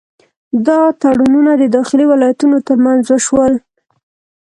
دا 0.67 0.79
تړونونه 1.01 1.51
د 1.57 1.63
داخلي 1.75 2.05
ولایتونو 2.11 2.57
ترمنځ 2.67 3.03
وشول. 3.07 3.53